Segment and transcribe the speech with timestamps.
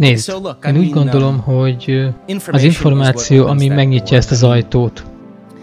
[0.00, 0.32] Nézd,
[0.66, 2.08] én úgy gondolom, hogy
[2.50, 5.04] az információ, ami megnyitja ezt az ajtót,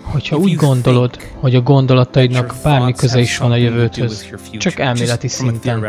[0.01, 4.25] hogyha úgy gondolod, hogy a gondolataidnak bármi köze is van a jövőthöz,
[4.58, 5.83] csak elméleti szinten,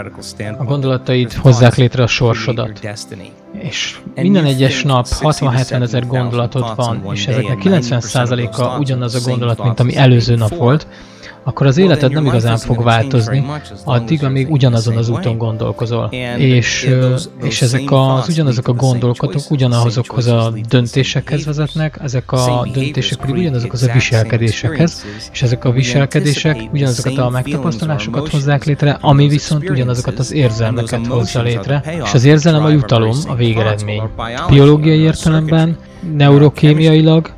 [0.58, 2.88] a gondolataid hozzák létre a sorsodat.
[3.53, 9.80] És minden egyes nap 60-70 ezer gondolatod van, és ezeknek 90%-a ugyanaz a gondolat, mint
[9.80, 10.87] ami előző nap volt,
[11.43, 13.45] akkor az életed nem igazán fog változni,
[13.84, 16.11] addig, amíg ugyanazon az úton gondolkozol.
[16.38, 16.91] És,
[17.43, 23.83] és ezek az ugyanazok a gondolkodók ugyanazokhoz a döntésekhez vezetnek, ezek a döntések pedig ugyanazokhoz
[23.83, 30.33] a viselkedésekhez, és ezek a viselkedések ugyanazokat a megtapasztalásokat hozzák létre, ami viszont ugyanazokat az
[30.33, 34.02] érzelmeket hozza létre, és az érzelem a jutalom, a végeredmény.
[34.48, 35.77] Biológiai értelemben,
[36.16, 37.36] neurokémiailag,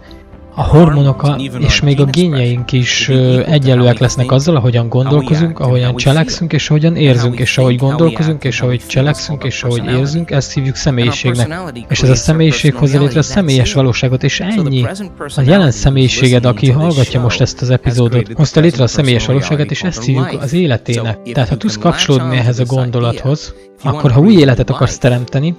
[0.60, 3.08] a hormonok és még a génjeink is
[3.46, 8.82] egyenlőek lesznek azzal, ahogyan gondolkozunk, ahogyan cselekszünk, és ahogyan érzünk, és ahogy gondolkozunk, és ahogy
[8.86, 11.72] cselekszünk, és ahogy érzünk, ezt hívjuk személyiségnek.
[11.88, 14.84] És ez a személyiség hozza létre személyes valóságot, és ennyi.
[15.36, 19.82] A jelen személyiséged, aki hallgatja most ezt az epizódot, hozta létre a személyes valóságot, és
[19.82, 21.18] ezt hívjuk az életének.
[21.32, 25.56] Tehát ha tudsz kapcsolódni ehhez a gondolathoz, akkor ha új életet akarsz teremteni,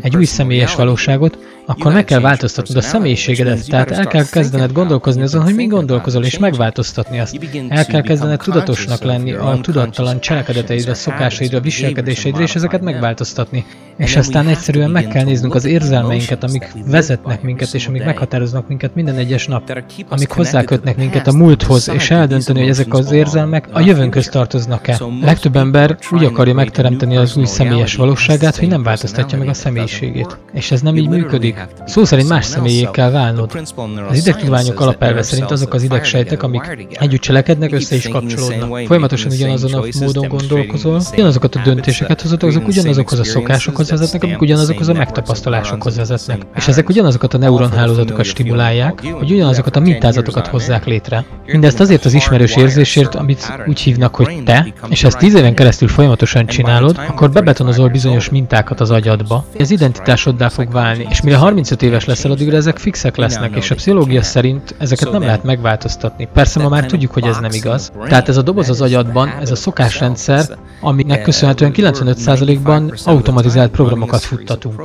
[0.00, 5.22] egy új személyes valóságot, akkor meg kell változtatnod a személyiségedet, tehát el kell kezdened gondolkozni
[5.22, 7.38] azon, hogy mi gondolkozol, és megváltoztatni azt.
[7.68, 13.64] El kell kezdened tudatosnak lenni a tudattalan cselekedeteidre, szokásaidra, viselkedéseidre, és ezeket megváltoztatni.
[13.96, 18.94] És aztán egyszerűen meg kell néznünk az érzelmeinket, amik vezetnek minket, és amik meghatároznak minket
[18.94, 23.80] minden egyes nap, amik hozzákötnek minket a múlthoz, és eldönteni, hogy ezek az érzelmek a
[23.80, 25.00] jövőnkhöz tartoznak-e.
[25.22, 30.38] Legtöbb ember úgy akarja megteremteni az új személyes valóságát, hogy nem változtatja meg a személyiségét.
[30.52, 31.66] És ez nem így működik.
[31.86, 33.62] Szó szerint más személyé kell válnod.
[34.08, 38.86] Az idegtudományok alapelve szerint azok az idegsejtek, amik együtt cselekednek, össze is kapcsolódnak.
[38.86, 44.40] Folyamatosan ugyanazon a módon gondolkozol, ugyanazokat a döntéseket hozod, azok ugyanazokhoz a szokásokhoz vezetnek, amik
[44.40, 46.42] ugyanazokhoz a megtapasztalásokhoz vezetnek.
[46.56, 51.24] És ezek ugyanazokat a neuronhálózatokat stimulálják, hogy ugyanazokat a mintázatokat hozzák létre.
[51.46, 55.88] Mindezt azért az ismerős érzésért, amit úgy hívnak, hogy te, és ezt tíz éven keresztül
[55.88, 61.82] folyamatosan csinálod, akkor bebetonozol bizonyos mintákat az agyadba, ez identitásoddá fog válni, és mire 35
[61.82, 66.28] éves leszel, addigra ezek fixek lesznek, és a pszichológia szerint ezeket nem lehet megváltoztatni.
[66.32, 67.92] Persze ma már tudjuk, hogy ez nem igaz.
[68.08, 74.82] Tehát ez a doboz az agyadban, ez a szokásrendszer, aminek köszönhetően 95%-ban automatizált programokat futtatunk.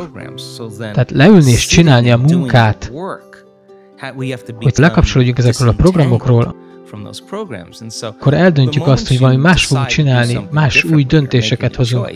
[0.77, 2.91] Tehát leülni és csinálni a munkát,
[4.59, 6.55] hogy lekapcsolódjunk ezekről a programokról,
[8.01, 12.09] akkor eldöntjük azt, hogy valami más fogunk csinálni, más új döntéseket hozunk.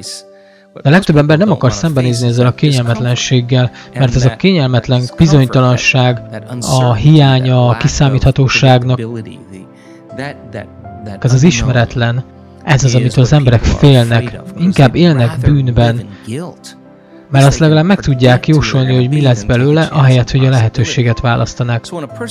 [0.82, 6.22] De a legtöbb ember nem akar szembenézni ezzel a kényelmetlenséggel, mert ez a kényelmetlen bizonytalanság,
[6.62, 9.02] a hiánya a kiszámíthatóságnak,
[11.20, 12.24] ez az ismeretlen,
[12.64, 16.08] ez az, amitől az emberek félnek, inkább élnek bűnben,
[17.32, 21.82] mert azt legalább meg tudják jósolni, hogy mi lesz belőle, ahelyett, hogy a lehetőséget választanák.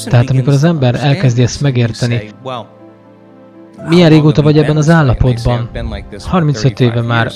[0.05, 2.31] Tehát amikor az ember elkezdi ezt megérteni,
[3.89, 5.71] milyen régóta vagy ebben az állapotban?
[6.25, 7.33] 35 éve már.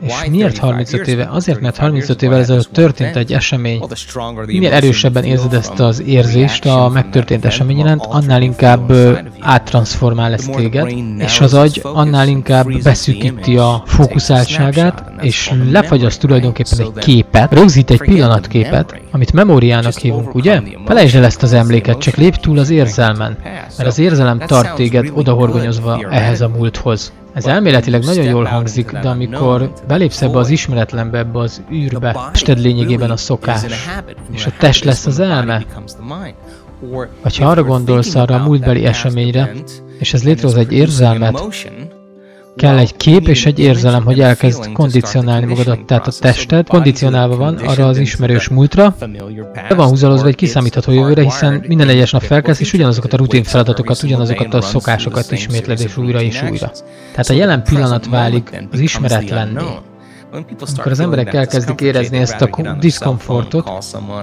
[0.00, 1.28] És miért 35 éve?
[1.30, 3.82] Azért, mert 35 évvel ezelőtt történt egy esemény.
[4.46, 8.92] Minél erősebben érzed ezt az érzést a megtörtént esemény iránt, annál inkább
[9.40, 16.92] áttransformál ez téged, és az agy annál inkább beszűkíti a fókuszáltságát, és lefagyaszt tulajdonképpen egy
[16.98, 20.60] képet, rögzít egy pillanatképet, amit memóriának hívunk, ugye?
[20.86, 23.36] Felejtsd el ezt az emléket, csak lépj túl az érzelmen,
[23.76, 27.12] mert az érzelem tart téged odahorgonyozva ehhez a múlthoz.
[27.36, 32.58] Ez elméletileg nagyon jól hangzik, de amikor belépsz ebbe az ismeretlenbe, ebbe az űrbe, tested
[32.58, 33.60] lényegében a szokás,
[34.32, 35.64] és a test lesz az elme.
[37.22, 39.52] Vagy ha arra gondolsz arra a múltbeli eseményre,
[39.98, 41.42] és ez létrehoz egy érzelmet,
[42.56, 47.54] kell egy kép és egy érzelem, hogy elkezd kondicionálni magadat, tehát a tested kondicionálva van
[47.54, 48.96] arra az ismerős múltra,
[49.68, 53.42] be van húzalozva egy kiszámítható jövőre, hiszen minden egyes nap felkelsz, és ugyanazokat a rutin
[53.42, 56.70] feladatokat, ugyanazokat a szokásokat ismétled és újra és újra.
[57.10, 59.64] Tehát a jelen pillanat válik az ismeretlenné.
[60.36, 63.70] Amikor az emberek elkezdik érezni ezt a diszkomfortot,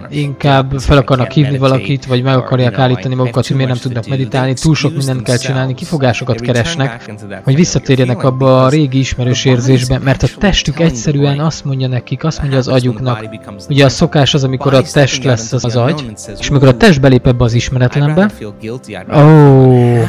[0.09, 4.53] inkább fel akarnak hívni valakit, vagy meg akarják állítani magukat, hogy miért nem tudnak meditálni,
[4.53, 10.23] túl sok mindent kell csinálni, kifogásokat keresnek, hogy visszatérjenek abba a régi ismerős érzésbe, mert
[10.23, 13.29] a testük egyszerűen azt mondja nekik, azt mondja az agyuknak,
[13.69, 16.05] ugye a szokás az, amikor a test lesz az agy,
[16.39, 18.31] és amikor a test belép ebbe az ismeretlenbe,
[19.13, 20.07] ó, oh,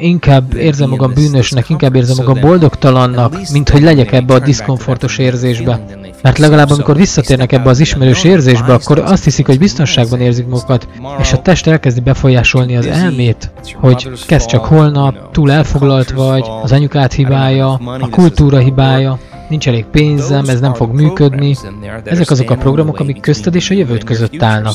[0.00, 5.84] inkább érzem magam bűnösnek, inkább érzem magam boldogtalannak, mint hogy legyek ebbe a diszkomfortos érzésbe.
[6.22, 10.88] Mert legalább amikor visszatérnek ebbe az ismerős érzésbe, akkor azt hiszik, hogy biztonságban érzik magukat,
[11.20, 16.72] és a test elkezdi befolyásolni az elmét, hogy kezd csak holnap, túl elfoglalt vagy, az
[16.72, 21.56] anyukát hibája, a kultúra hibája, nincs elég pénzem, ez nem fog működni.
[22.04, 24.74] Ezek azok a programok, amik közted és a jövőt között állnak.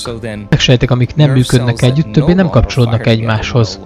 [0.49, 3.79] Ezek sejtek, amik nem működnek együtt, többé nem kapcsolódnak egymáshoz.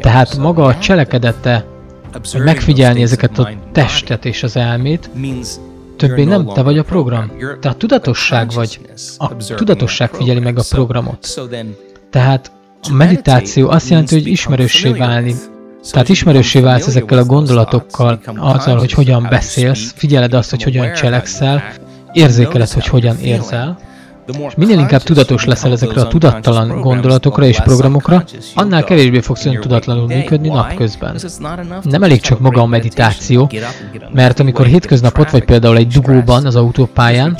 [0.00, 1.64] Tehát maga a cselekedete,
[2.32, 5.10] hogy megfigyelni ezeket a testet és az elmét,
[5.96, 7.32] többé nem te vagy a program.
[7.60, 8.80] Te a tudatosság vagy.
[9.18, 11.40] A tudatosság figyeli meg a programot.
[12.10, 15.34] Tehát a meditáció azt jelenti, hogy ismerőssé válni.
[15.90, 21.62] Tehát ismerőssé válsz ezekkel a gondolatokkal, azzal, hogy hogyan beszélsz, figyeled azt, hogy hogyan cselekszel,
[22.12, 23.78] érzékeled, hogy hogyan érzel,
[24.28, 29.60] és minél inkább tudatos leszel ezekre a tudattalan gondolatokra és programokra, annál kevésbé fogsz olyan
[29.60, 31.16] tudatlanul működni napközben.
[31.82, 33.50] Nem elég csak maga a meditáció,
[34.12, 37.36] mert amikor hétköznap ott vagy például egy dugóban az autópályán,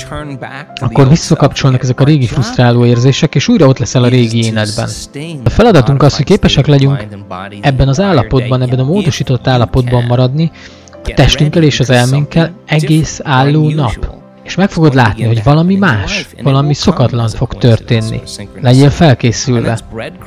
[0.75, 4.89] akkor visszakapcsolnak ezek a régi frusztráló érzések, és újra ott leszel a régi énedben.
[5.45, 7.07] A feladatunk az, hogy képesek legyünk
[7.61, 10.51] ebben az állapotban, ebben a módosított állapotban maradni,
[11.05, 14.18] a testünkkel és az elménkkel egész álló nap
[14.49, 18.21] és meg fogod látni, hogy valami más, valami szokatlan fog történni.
[18.61, 19.79] Legyél felkészülve.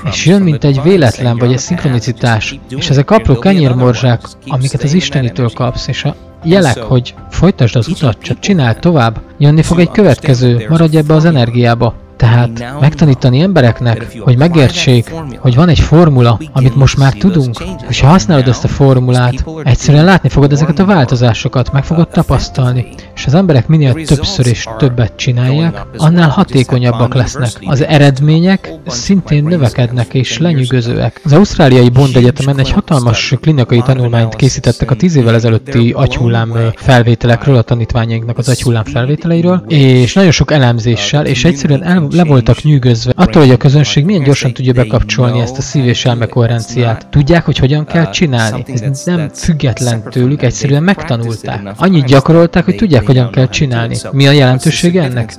[0.06, 5.50] És jön, mint egy véletlen vagy egy szinkronicitás, és ezek apró kenyérmorzsák, amiket az Istenitől
[5.50, 10.65] kapsz, és a jelek, hogy folytasd az utat, csak csináld tovább, jönni fog egy következő,
[10.69, 11.95] maradj ebbe az energiába.
[12.17, 18.07] Tehát megtanítani embereknek, hogy megértsék, hogy van egy formula, amit most már tudunk, és ha
[18.07, 22.88] használod ezt a formulát, egyszerűen látni fogod ezeket a változásokat, meg fogod tapasztalni,
[23.21, 27.50] és az emberek minél többször és többet csinálják, annál hatékonyabbak lesznek.
[27.65, 31.21] Az eredmények szintén növekednek és lenyűgözőek.
[31.23, 37.56] Az ausztráliai Bond Egyetemen egy hatalmas klinikai tanulmányt készítettek a tíz évvel ezelőtti agyhullám felvételekről,
[37.56, 43.12] a tanítványainknak az agyhullám felvételeiről, és nagyon sok elemzéssel, és egyszerűen el le voltak nyűgözve.
[43.15, 47.07] Attól, hogy a közönség milyen gyorsan tudja bekapcsolni ezt a szív- és elmekoherenciát.
[47.09, 48.63] Tudják, hogy hogyan kell csinálni.
[48.81, 51.74] Ez nem független tőlük, egyszerűen megtanulták.
[51.77, 53.97] Annyit gyakorolták, hogy tudják, hogyan kell csinálni.
[54.11, 55.35] Mi a jelentősége ennek?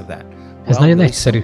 [0.66, 1.42] Ez nagyon egyszerű.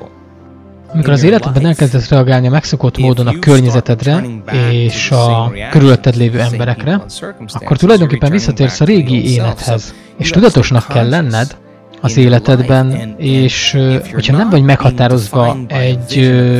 [0.92, 4.24] Amikor az életedben elkezdesz reagálni a megszokott módon a környezetedre
[4.70, 7.04] és a körülötted lévő emberekre,
[7.48, 9.94] akkor tulajdonképpen visszatérsz a régi élethez.
[10.18, 11.56] És tudatosnak kell lenned,
[12.00, 13.78] az életedben, és
[14.12, 16.14] hogyha nem vagy meghatározva egy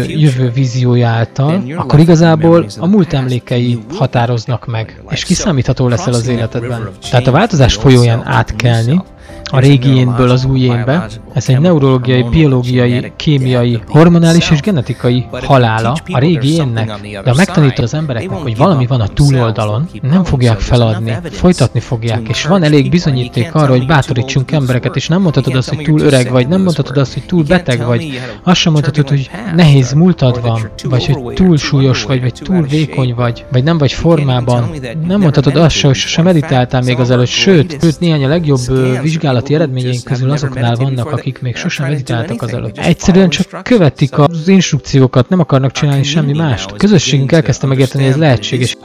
[0.07, 6.89] jövő víziója által, akkor igazából a múlt emlékei határoznak meg, és kiszámítható leszel az életedben.
[7.11, 9.03] Tehát a változás folyóján átkelni,
[9.51, 11.07] a régi énből az új énbe.
[11.33, 17.01] Ez egy neurológiai, biológiai, kémiai, hormonális és genetikai halála a régi énnek.
[17.25, 22.29] De ha megtanítod az embereknek, hogy valami van a túloldalon, nem fogják feladni, folytatni fogják,
[22.29, 26.31] és van elég bizonyíték arra, hogy bátorítsunk embereket, és nem mondhatod azt, hogy túl öreg
[26.31, 30.71] vagy, nem mondhatod azt, hogy túl beteg vagy, azt sem mondhatod, hogy nehéz múltad van,
[30.85, 34.71] vagy hogy túl súlyos vagy, vagy túl vékony vagy, vagy nem vagy formában.
[35.07, 38.61] Nem mondhatod azt se, hogy sosem meditáltál még az előtt, sőt, sőt néhány a legjobb
[39.03, 42.79] vizsgálat vizsgálati eredményeink közül azoknál vannak, akik még sosem meditáltak az előtt.
[42.79, 46.77] Egyszerűen csak követik az instrukciókat, nem akarnak csinálni semmi mást.
[46.77, 48.77] Közösségünk elkezdte megérteni, hogy ez lehetséges.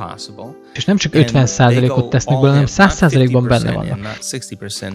[0.73, 4.17] És nem csak 50%-ot tesznek bele, hanem 100%-ban benne vannak.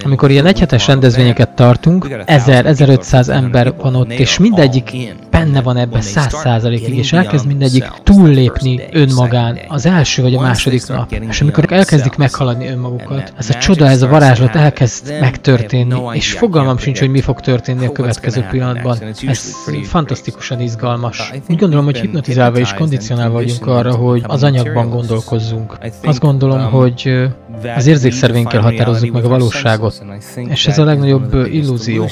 [0.05, 4.91] Amikor ilyen egyhetes rendezvényeket tartunk, 1000-1500 ember van ott, és mindegyik
[5.31, 11.13] benne van ebben 100%-ig, és elkezd mindegyik túllépni önmagán az első vagy a második nap.
[11.13, 16.79] És amikor elkezdik meghaladni önmagukat, ez a csoda, ez a varázslat elkezd megtörténni, és fogalmam
[16.79, 18.99] sincs, hogy mi fog történni a következő pillanatban.
[19.27, 19.53] Ez
[19.83, 21.33] fantasztikusan izgalmas.
[21.49, 25.97] Úgy gondolom, hogy hipnotizálva és kondicionálva vagyunk arra, hogy az anyagban gondolkozzunk vagyunk.
[26.05, 27.29] Azt gondolom, um, hogy
[27.77, 30.05] az érzékszervénkkel határozzuk meg a valóságot,
[30.49, 32.09] és ez a legnagyobb illúzió.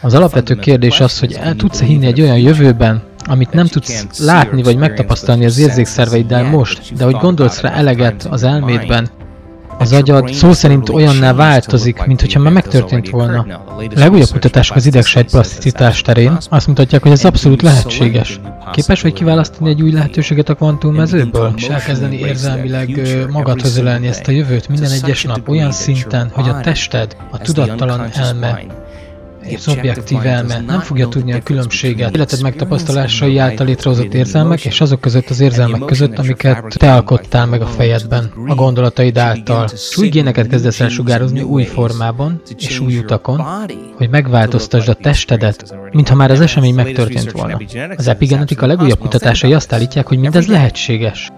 [0.00, 4.62] Az alapvető kérdés az, hogy el tudsz-e hinni egy olyan jövőben, amit nem tudsz látni
[4.62, 9.08] vagy megtapasztalni az érzékszerveiddel most, de hogy gondolsz rá eleget az elmédben,
[9.78, 13.38] az agyad szó szerint olyanná változik, mint hogyha már megtörtént volna.
[13.66, 18.40] A legújabb kutatások az idegsejt plaszticitás terén azt mutatják, hogy ez abszolút lehetséges.
[18.72, 24.30] Képes vagy kiválasztani egy új lehetőséget a kvantummezőből, és elkezdeni érzelmileg magadhoz ölelni ezt a
[24.30, 28.82] jövőt minden egyes nap olyan szinten, hogy a tested, a tudattalan elme
[29.56, 35.00] az objektív elme nem fogja tudni a különbséget életed megtapasztalásai által létrehozott érzelmek és azok
[35.00, 39.68] között az érzelmek között, amiket te alkottál meg a fejedben, a gondolataid által.
[39.72, 43.42] És új géneket kezdesz el sugározni új formában és új utakon,
[43.96, 47.58] hogy megváltoztasd a testedet, mintha már az esemény megtörtént volna.
[47.96, 51.30] Az epigenetika legújabb kutatásai azt állítják, hogy mindez lehetséges.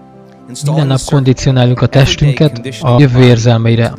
[0.65, 3.93] Minden nap kondicionáljuk a testünket a jövő érzelmeire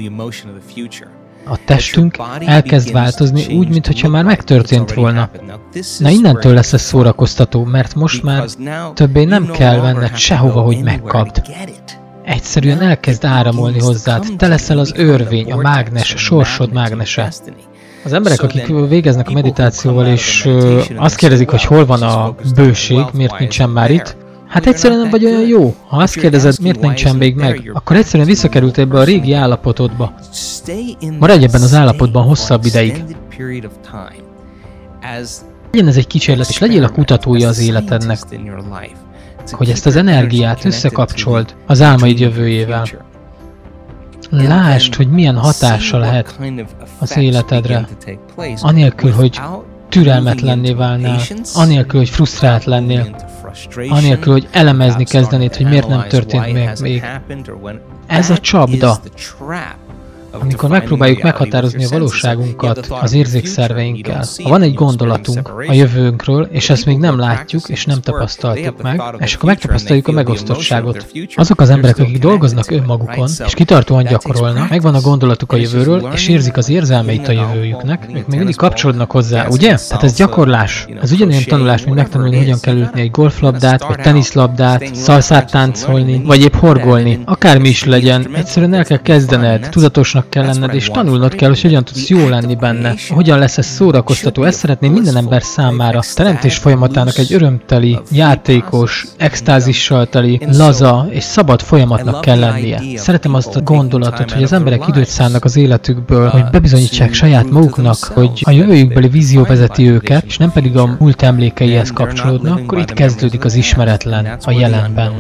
[1.45, 5.31] a testünk elkezd változni úgy, mintha már megtörtént volna.
[5.99, 8.45] Na innentől lesz ez szórakoztató, mert most már
[8.95, 11.43] többé nem kell venned sehova, hogy megkapd.
[12.25, 14.27] egyszerűen elkezd áramolni hozzád.
[14.37, 17.33] Te leszel az örvény, a mágnes, a sorsod mágnese.
[18.05, 20.49] Az emberek, akik végeznek a meditációval, és
[20.97, 24.17] azt kérdezik, hogy hol van a bőség, miért nincsen már itt,
[24.49, 25.75] Hát egyszerűen nem vagy olyan jó.
[25.87, 30.13] Ha azt kérdezed, miért nincsen még meg, akkor egyszerűen visszakerült ebbe a régi állapotodba.
[31.19, 33.05] Maradj ebben az állapotban hosszabb ideig.
[35.73, 38.19] Legyen ez egy kísérlet, és legyél a kutatója az életednek,
[39.51, 42.87] hogy ezt az energiát összekapcsold az álmaid jövőjével.
[44.31, 46.39] Lásd, hogy milyen hatása lehet
[46.99, 47.89] az életedre,
[48.61, 49.41] anélkül, hogy
[49.89, 51.21] türelmetlenné válnál,
[51.55, 53.28] anélkül, hogy frusztrált lennél,
[53.89, 57.05] anélkül, hogy elemezni kezdenéd, hogy miért nem történt meg még.
[58.07, 59.01] Ez a csapda,
[60.41, 66.87] amikor megpróbáljuk meghatározni a valóságunkat az érzékszerveinkkel, ha van egy gondolatunk a jövőnkről, és ezt
[66.87, 71.07] még nem látjuk, és nem tapasztaltuk meg, és akkor megtapasztaljuk a megosztottságot.
[71.35, 76.29] Azok az emberek, akik dolgoznak önmagukon, és kitartóan gyakorolnak, megvan a gondolatuk a jövőről, és
[76.29, 79.77] érzik az érzelmeit a jövőjüknek, ők még mindig kapcsolódnak hozzá, ugye?
[79.89, 80.87] Tehát ez gyakorlás.
[81.03, 86.41] Ez ugyanilyen tanulás, mint megtanulni, hogyan kell ütni egy golflabdát, vagy teniszlabdát, szalszát táncolni, vagy
[86.41, 87.21] épp horgolni.
[87.25, 91.85] Akármi is legyen, egyszerűen el kell kezdened, tudatosnak kell lenned, és tanulnod kell, hogy hogyan
[91.85, 92.95] tudsz jó lenni benne.
[93.09, 94.43] Hogyan lesz ez szórakoztató.
[94.43, 96.01] Ezt szeretném minden ember számára.
[96.15, 102.81] Teremtés folyamatának egy örömteli, játékos, extázissal teli, laza és szabad folyamatnak kell lennie.
[102.97, 107.97] Szeretem azt a gondolatot, hogy az emberek időt szánnak az életükből, hogy bebizonyítsák saját maguknak,
[108.05, 112.93] hogy a jövőjükbeli vízió vezeti őket, és nem pedig a múlt emlékeihez kapcsolódnak, akkor itt
[112.93, 115.13] kezdődik az ismeretlen a jelenben.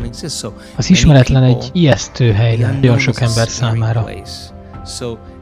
[0.77, 4.07] Az ismeretlen egy ijesztő hely nagyon sok ember számára.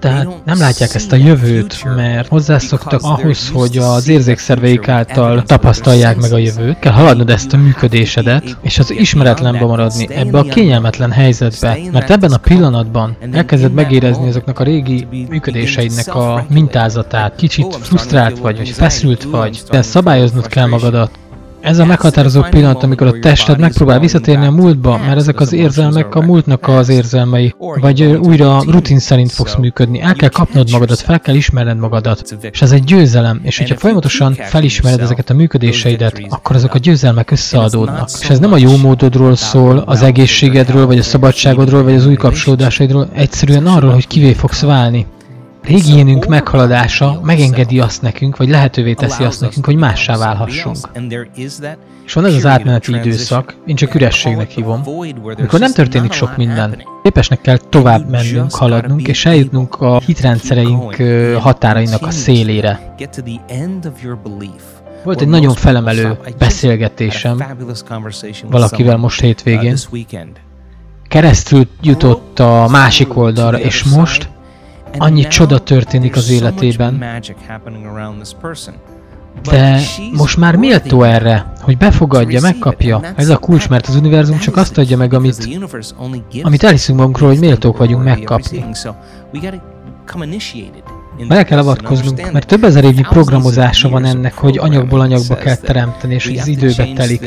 [0.00, 6.32] Tehát nem látják ezt a jövőt, mert hozzászoktak ahhoz, hogy az érzékszerveik által tapasztalják meg
[6.32, 11.78] a jövőt, kell haladnod ezt a működésedet, és az ismeretlenbe maradni ebbe a kényelmetlen helyzetbe,
[11.92, 18.56] mert ebben a pillanatban elkezded megérezni azoknak a régi működéseidnek a mintázatát, kicsit frusztrált vagy,
[18.56, 21.10] vagy feszült vagy, de szabályoznod kell magadat,
[21.66, 26.14] ez a meghatározó pillanat, amikor a tested megpróbál visszatérni a múltba, mert ezek az érzelmek
[26.14, 30.00] a múltnak az érzelmei, vagy újra rutin szerint fogsz működni.
[30.00, 34.32] El kell kapnod magadat, fel kell ismerned magadat, és ez egy győzelem, és hogyha folyamatosan
[34.32, 38.08] felismered ezeket a működéseidet, akkor azok a győzelmek összeadódnak.
[38.20, 42.16] És ez nem a jó módodról szól, az egészségedről, vagy a szabadságodról, vagy az új
[42.16, 45.06] kapcsolódásaidról, egyszerűen arról, hogy kivé fogsz válni
[45.66, 50.76] régiénünk meghaladása megengedi azt nekünk, vagy lehetővé teszi azt nekünk, hogy mássá válhassunk.
[52.04, 54.82] És van ez az átmeneti időszak, én csak ürességnek hívom,
[55.38, 56.82] amikor nem történik sok minden.
[57.02, 60.94] Képesnek kell tovább mennünk, haladnunk, és eljutnunk a hitrendszereink
[61.38, 62.94] határainak a szélére.
[65.04, 67.42] Volt egy nagyon felemelő beszélgetésem
[68.50, 69.76] valakivel most hétvégén.
[71.08, 74.28] Keresztül jutott a másik oldalra, és most
[74.98, 76.94] annyi csoda történik az életében.
[79.42, 79.80] De
[80.16, 83.00] most már méltó erre, hogy befogadja, megkapja.
[83.16, 85.48] Ez a kulcs, mert az univerzum csak azt adja meg, amit,
[86.42, 88.64] amit elhiszünk magunkról, hogy méltók vagyunk megkapni.
[91.28, 96.14] Bele kell avatkoznunk, mert több ezer évnyi programozása van ennek, hogy anyagból anyagba kell teremteni,
[96.14, 97.22] és hogy az időbe telik.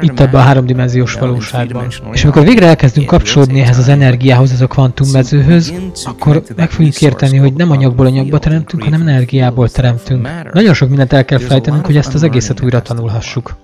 [0.00, 1.86] Itt ebben a háromdimenziós valóságban.
[2.12, 5.72] És amikor végre elkezdünk kapcsolódni ehhez az energiához, ez a kvantummezőhöz,
[6.04, 10.28] akkor meg fogjuk érteni, hogy nem anyagból anyagba teremtünk, hanem energiából teremtünk.
[10.52, 13.56] Nagyon sok mindent el kell fejtenünk, hogy ezt az egészet újra tanulhassuk.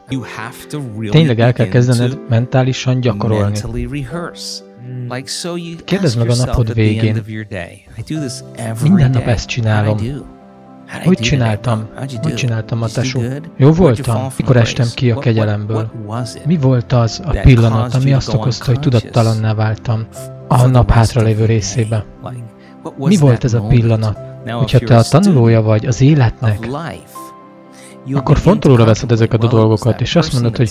[1.11, 3.59] Tényleg el kell kezdened mentálisan gyakorolni.
[5.85, 7.23] Kérdezd meg a napod végén.
[8.83, 9.99] Minden nap ezt csinálom.
[11.05, 11.89] Hogy csináltam?
[12.23, 13.21] Hogy csináltam a tesó?
[13.57, 14.15] Jó voltam?
[14.37, 15.91] Mikor estem ki a kegyelemből?
[16.47, 20.07] Mi volt az a pillanat, ami azt okozta, hogy tudattalanná váltam
[20.49, 22.05] a nap hátralévő részébe?
[22.97, 24.19] Mi volt ez a pillanat?
[24.59, 26.67] Hogyha te a tanulója vagy az életnek,
[28.14, 30.71] akkor fontolóra veszed ezeket a dolgokat, és azt mondod, hogy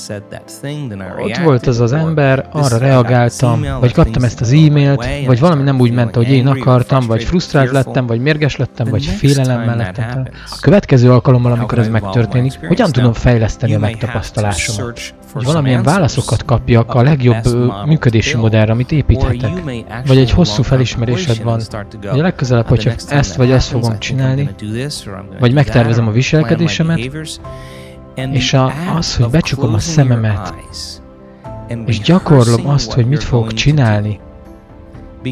[1.19, 5.79] ott volt az az ember, arra reagáltam, vagy kaptam ezt az e-mailt, vagy valami nem
[5.79, 10.27] úgy ment, ahogy én akartam, vagy frusztrált lettem, vagy mérges lettem, vagy félelemmel lettem.
[10.49, 15.13] A következő alkalommal, amikor ez megtörténik, hogyan tudom fejleszteni a megtapasztalásomat?
[15.33, 17.35] Hogy valamilyen válaszokat kapjak a legjobb
[17.85, 19.51] működési modellre, amit építhetek.
[20.05, 21.61] Vagy egy hosszú felismerésed van,
[22.11, 24.49] hogy a legközelebb, hogyha ezt vagy ezt fogom csinálni,
[25.39, 26.99] vagy megtervezem a viselkedésemet,
[28.15, 30.53] és a, az, hogy becsukom a szememet,
[31.85, 34.19] és gyakorlom azt, hogy mit fogok csinálni,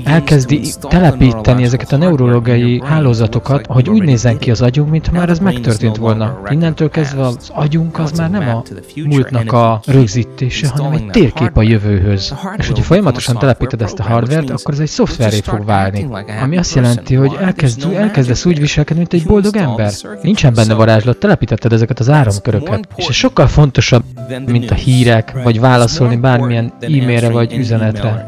[0.03, 5.39] elkezdi telepíteni ezeket a neurológiai hálózatokat, hogy úgy nézzen ki az agyunk, mintha már ez
[5.39, 6.41] megtörtént volna.
[6.50, 8.63] Innentől kezdve az agyunk az már nem a
[9.06, 12.36] múltnak a rögzítése, hanem egy térkép a jövőhöz.
[12.58, 16.08] És hogyha folyamatosan telepíted ezt a hardvert, akkor ez egy szoftverét fog válni.
[16.41, 19.91] Ami azt jelenti, hogy elkezd, elkezdesz úgy viselkedni, mint egy boldog ember.
[20.22, 22.88] Nincsen benne varázslat, telepítetted ezeket az áramköröket.
[22.96, 24.03] És ez sokkal fontosabb,
[24.46, 28.27] mint a hírek, vagy válaszolni bármilyen e-mailre vagy üzenetre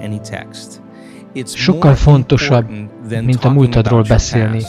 [1.46, 2.70] sokkal fontosabb,
[3.22, 4.64] mint a múltadról beszélni,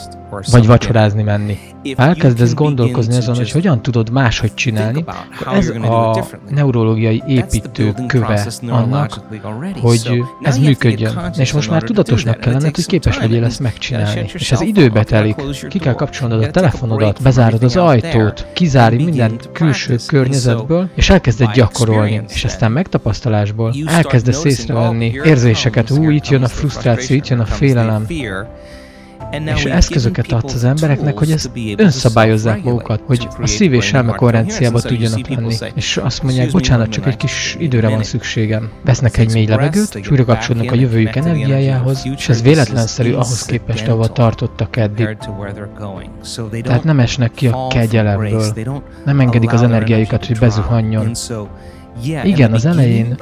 [0.51, 1.59] vagy vacsorázni menni.
[1.97, 5.05] Ha elkezdesz gondolkozni azon, hogy hogyan tudod máshogy csinálni,
[5.55, 9.21] ez a neurológiai építő köve annak,
[9.81, 11.33] hogy ez működjön.
[11.39, 14.31] És most már tudatosnak kell lenned, hogy képes legyél ezt megcsinálni.
[14.33, 15.37] És ez időbe telik.
[15.69, 22.23] Ki kell kapcsolnod a telefonodat, bezárod az ajtót, kizárni minden külső környezetből, és elkezded gyakorolni.
[22.29, 28.07] És aztán megtapasztalásból elkezdesz észrevenni érzéseket, ú, itt jön a frusztráció, itt jön a félelem,
[29.55, 34.81] és eszközöket adsz az embereknek, hogy ezt önszabályozzák magukat, hogy a szív és elme koherenciába
[34.81, 35.55] tudjanak lenni.
[35.75, 38.71] És azt mondják, bocsánat, csak egy kis időre van szükségem.
[38.85, 43.89] Vesznek egy mély levegőt, és újra kapcsolódnak a jövőjük energiájához, és ez véletlenszerű ahhoz képest,
[43.89, 45.17] ahova tartottak eddig.
[46.63, 48.55] Tehát nem esnek ki a kegyelemből,
[49.05, 51.11] nem engedik az energiájukat, hogy bezuhanjon.
[52.25, 53.17] Igen, az elején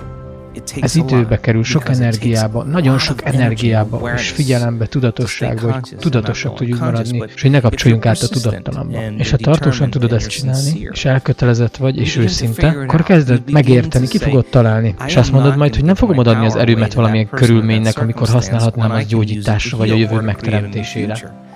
[0.80, 7.22] ez időbe kerül, sok energiába, nagyon sok energiába, és figyelembe, tudatosságba, hogy tudatosak tudjuk maradni,
[7.34, 8.98] és hogy ne kapcsoljunk át a tudattalamba.
[9.16, 14.18] És ha tartósan tudod ezt csinálni, és elkötelezett vagy, és őszinte, akkor kezded megérteni, ki
[14.18, 14.94] fogod találni.
[15.06, 19.06] És azt mondod majd, hogy nem fogom odaadni az erőmet valamilyen körülménynek, amikor használhatnám az
[19.06, 21.46] gyógyításra, vagy a jövő megteremtésére.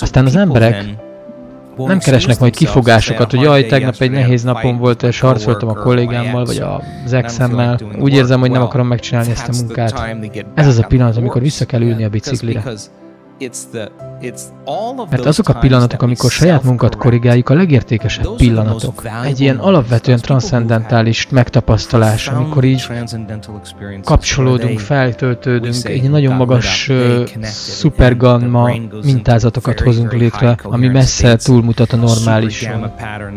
[0.00, 0.84] Aztán az emberek
[1.76, 6.44] nem keresnek majd kifogásokat, hogy jaj, tegnap egy nehéz napom volt, és harcoltam a kollégámmal,
[6.44, 6.62] vagy
[7.04, 7.78] az exemmel.
[7.98, 10.08] Úgy érzem, hogy nem akarom megcsinálni ezt a munkát.
[10.54, 12.62] Ez az a pillanat, amikor vissza kell ülni a biciklire.
[15.10, 19.02] Mert azok a pillanatok, amikor saját munkat korrigáljuk, a legértékesebb pillanatok.
[19.24, 22.88] Egy ilyen alapvetően transzcendentális megtapasztalás, amikor így
[24.04, 28.70] kapcsolódunk, feltöltődünk, egy nagyon magas uh, szupergamma
[29.04, 32.92] mintázatokat hozunk létre, ami messze túlmutat a normálison.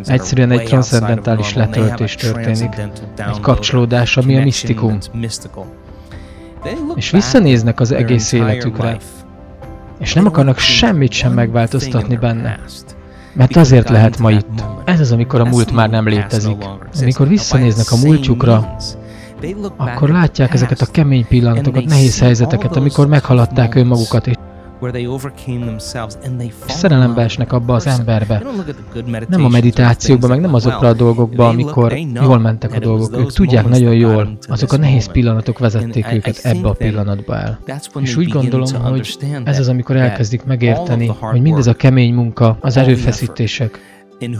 [0.05, 2.75] Egyszerűen egy transzcendentális letöltés történik.
[3.17, 4.97] Egy kapcsolódás, ami a misztikum.
[6.95, 8.97] És visszanéznek az egész életükre
[9.99, 12.59] és nem akarnak semmit sem megváltoztatni benne.
[13.33, 14.63] Mert azért lehet ma itt.
[14.85, 16.57] Ez az, amikor a múlt már nem létezik.
[17.01, 18.75] Amikor visszanéznek a múltjukra,
[19.77, 24.35] akkor látják ezeket a kemény pillanatokat, nehéz helyzeteket, amikor meghaladták önmagukat, és
[26.67, 28.43] Szerelembe esnek abba az emberbe.
[29.27, 33.17] Nem a meditációkba, meg nem azokra a dolgokba, amikor jól mentek a dolgok.
[33.17, 37.59] Ők tudják nagyon jól, azok a nehéz pillanatok vezették őket ebbe a pillanatba el.
[38.01, 42.77] És úgy gondolom, hogy ez az, amikor elkezdik megérteni, hogy mindez a kemény munka, az
[42.77, 43.79] erőfeszítések,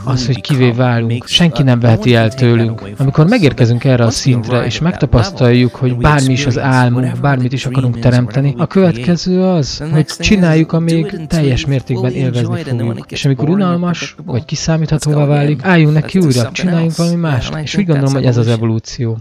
[0.06, 2.90] az, hogy kivé válunk, senki nem veheti el tőlünk.
[2.98, 8.00] Amikor megérkezünk erre a szintre, és megtapasztaljuk, hogy bármi is az álmunk, bármit is akarunk
[8.00, 13.12] teremteni, a következő az, hogy csináljuk, amíg teljes mértékben élvezni fogunk.
[13.12, 17.52] És amikor unalmas, vagy kiszámíthatóvá válik, álljunk neki újra, csináljunk valami más.
[17.62, 19.16] És úgy gondolom, hogy ez az evolúció.